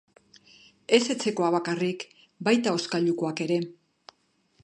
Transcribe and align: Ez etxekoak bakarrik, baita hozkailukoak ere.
Ez 0.97 1.01
etxekoak 1.15 1.53
bakarrik, 1.57 2.07
baita 2.49 2.75
hozkailukoak 2.79 3.45
ere. 3.49 3.61